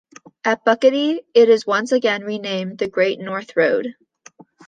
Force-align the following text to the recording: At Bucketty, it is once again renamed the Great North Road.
At 0.43 0.65
Bucketty, 0.65 1.19
it 1.35 1.47
is 1.47 1.67
once 1.67 1.91
again 1.91 2.23
renamed 2.23 2.79
the 2.79 2.87
Great 2.89 3.19
North 3.19 3.55
Road. 3.55 3.93